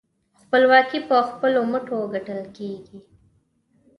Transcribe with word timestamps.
خپلواکي 0.41 0.99
په 1.09 1.15
خپلو 1.29 1.59
مټو 1.71 1.97
ګټل 2.13 2.41
کېږي. 2.57 2.99